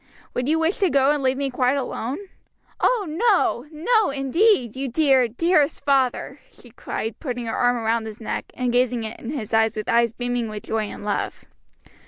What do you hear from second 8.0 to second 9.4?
his neck, and gazing in